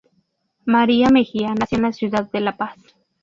[0.65, 2.75] María Mejía nació en la ciudad de La Paz.